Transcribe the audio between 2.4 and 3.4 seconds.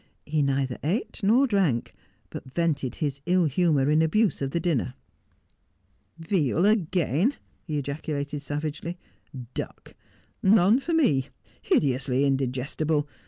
vented his